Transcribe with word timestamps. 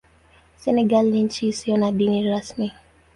Senegal 0.57 1.05
ni 1.07 1.23
nchi 1.23 1.47
isiyo 1.47 1.77
na 1.77 1.91
dini 1.91 2.29
rasmi. 2.29 2.71